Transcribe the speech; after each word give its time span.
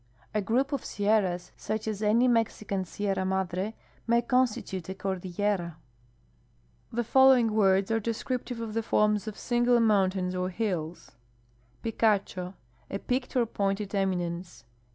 A 0.33 0.41
group 0.41 0.73
of 0.73 0.83
sierras, 0.83 1.51
such 1.55 1.87
as 1.87 2.01
any 2.01 2.27
Mexican 2.27 2.85
Sierra 2.85 3.23
INladre, 3.23 3.73
may 4.07 4.23
constitute 4.23 4.89
a 4.89 4.95
cordillera. 4.95 5.75
The 6.91 7.03
following 7.03 7.53
words 7.53 7.91
are 7.91 7.99
descriptive 7.99 8.59
of 8.61 8.73
the 8.73 8.81
forms 8.81 9.27
of 9.27 9.37
single 9.37 9.79
mountains 9.79 10.33
or 10.33 10.49
hills: 10.49 11.11
Piritrho. 11.83 12.55
—.\ 12.75 13.07
peake«l 13.07 13.43
or 13.43 13.45
pointed 13.45 13.93
eminence. 13.93 14.63